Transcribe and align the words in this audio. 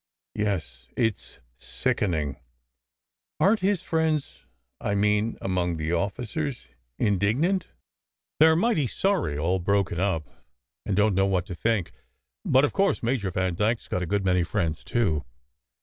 "Yes. 0.33 0.87
It 0.97 1.17
s 1.19 1.39
sickening." 1.57 2.37
"Aren 3.39 3.57
t 3.57 3.67
his 3.67 3.83
friends 3.83 4.47
I 4.79 4.95
mean 4.95 5.37
among 5.41 5.77
the 5.77 5.91
officers 5.93 6.69
in 6.97 7.19
dignant?" 7.19 7.65
146 8.39 8.95
SECRET 8.95 9.15
HISTORY 9.27 9.35
"They 9.35 9.37
re 9.37 9.37
mighty 9.37 9.37
sorry, 9.37 9.37
all 9.37 9.59
broken 9.59 9.99
up, 9.99 10.27
and 10.87 10.95
don 10.97 11.11
t 11.11 11.15
know 11.17 11.27
what 11.27 11.45
to 11.45 11.53
think. 11.53 11.91
But, 12.43 12.65
of 12.65 12.73
course, 12.73 13.03
Major 13.03 13.29
Vandyke 13.29 13.77
s 13.77 13.87
got 13.87 14.01
a 14.01 14.07
good 14.07 14.25
many 14.25 14.41
friends, 14.41 14.83
too. 14.83 15.23